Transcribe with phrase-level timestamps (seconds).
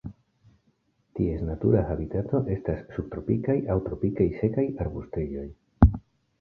[1.19, 5.49] Ties natura habitato estas subtropikaj aŭ tropikaj sekaj arbustejoj.